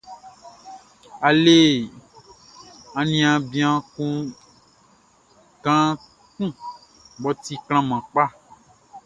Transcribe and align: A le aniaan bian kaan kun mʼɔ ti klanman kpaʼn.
A 1.27 1.29
le 1.43 1.59
aniaan 2.99 3.41
bian 3.51 3.75
kaan 5.63 5.91
kun 6.33 6.49
mʼɔ 7.21 7.31
ti 7.43 7.53
klanman 7.65 8.01
kpaʼn. 8.11 8.31